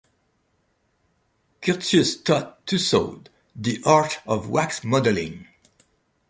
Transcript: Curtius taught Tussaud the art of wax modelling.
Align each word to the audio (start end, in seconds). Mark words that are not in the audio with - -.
Curtius 1.61 2.19
taught 2.19 2.65
Tussaud 2.65 3.25
the 3.55 3.79
art 3.85 4.17
of 4.25 4.49
wax 4.49 4.83
modelling. 4.83 5.45